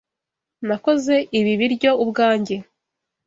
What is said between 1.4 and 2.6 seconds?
biryo ubwanjye.